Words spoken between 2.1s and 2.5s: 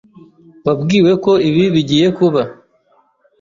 kuba.